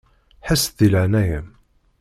[0.47, 1.47] Ḥess-d di leɛnaya-m.